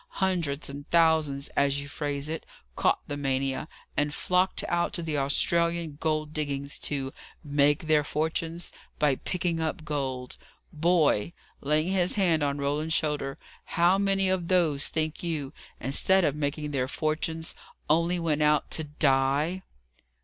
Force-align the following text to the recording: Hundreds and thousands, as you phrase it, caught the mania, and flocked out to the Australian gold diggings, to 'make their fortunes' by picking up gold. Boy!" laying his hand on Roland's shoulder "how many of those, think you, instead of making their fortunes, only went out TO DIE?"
Hundreds 0.17 0.67
and 0.67 0.89
thousands, 0.89 1.49
as 1.49 1.79
you 1.79 1.87
phrase 1.87 2.27
it, 2.27 2.43
caught 2.75 3.01
the 3.07 3.15
mania, 3.15 3.67
and 3.95 4.15
flocked 4.15 4.63
out 4.67 4.93
to 4.93 5.03
the 5.03 5.15
Australian 5.15 5.95
gold 5.99 6.33
diggings, 6.33 6.79
to 6.79 7.13
'make 7.43 7.85
their 7.85 8.03
fortunes' 8.03 8.71
by 8.97 9.13
picking 9.15 9.59
up 9.59 9.85
gold. 9.85 10.37
Boy!" 10.73 11.33
laying 11.61 11.89
his 11.91 12.15
hand 12.15 12.41
on 12.41 12.57
Roland's 12.57 12.95
shoulder 12.95 13.37
"how 13.77 13.99
many 13.99 14.27
of 14.27 14.47
those, 14.47 14.87
think 14.87 15.21
you, 15.21 15.53
instead 15.79 16.25
of 16.25 16.35
making 16.35 16.71
their 16.71 16.87
fortunes, 16.87 17.53
only 17.87 18.17
went 18.17 18.41
out 18.41 18.71
TO 18.71 18.85
DIE?" 18.85 19.61